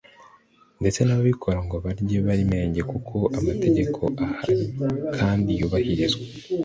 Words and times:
ndetse 0.81 0.99
n’ababikora 1.03 1.59
ngo 1.65 1.75
barye 1.85 2.17
bari 2.27 2.43
menge 2.53 2.81
kuko 2.91 3.15
amategeko 3.37 3.99
ahari 4.23 4.57
kandi 5.17 5.51
yubahirizwa 5.59 6.23